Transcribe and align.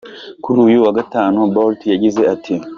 Kuri 0.43 0.57
uyu 0.67 0.77
wa 0.85 0.91
gatanu, 0.97 1.39
Bolt 1.53 1.79
yagize 1.93 2.21
ati:. 2.33 2.53